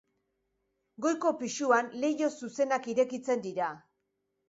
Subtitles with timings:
[1.07, 3.73] Goiko pisuan leiho zuzenak irekitzen dira.